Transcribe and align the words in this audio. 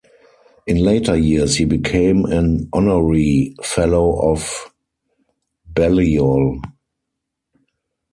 In 0.65 0.77
later 0.83 1.15
years 1.15 1.57
he 1.57 1.65
became 1.65 2.25
an 2.25 2.67
Honorary 2.73 3.55
Fellow 3.61 4.31
of 4.31 4.73
Balliol. 5.67 6.59